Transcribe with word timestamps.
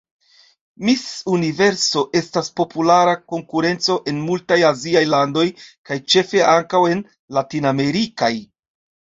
Miss 0.87 1.01
Universo 1.31 2.01
estas 2.21 2.49
populara 2.61 3.13
konkurenco 3.33 3.99
en 4.13 4.23
multaj 4.31 4.59
aziaj 4.73 5.05
landoj 5.13 5.47
kaj 5.91 5.99
ĉefe 6.15 6.43
ankaŭ 6.57 6.83
en 6.97 7.05
latinamerikaj. 7.39 8.33